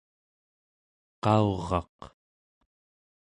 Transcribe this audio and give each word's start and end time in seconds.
qauraq 1.23 1.97